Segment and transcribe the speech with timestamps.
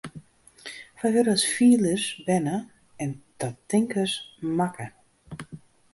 [0.99, 2.57] Wy wurde as fielers berne
[3.03, 4.13] en ta tinkers
[4.57, 4.87] makke.